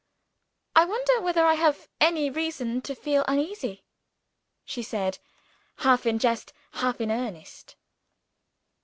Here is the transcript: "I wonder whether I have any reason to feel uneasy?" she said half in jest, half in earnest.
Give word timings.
"I 0.75 0.83
wonder 0.85 1.21
whether 1.21 1.45
I 1.45 1.53
have 1.53 1.87
any 1.99 2.31
reason 2.31 2.81
to 2.81 2.95
feel 2.95 3.23
uneasy?" 3.27 3.83
she 4.65 4.81
said 4.81 5.19
half 5.77 6.07
in 6.07 6.17
jest, 6.17 6.53
half 6.71 6.99
in 7.01 7.11
earnest. 7.11 7.75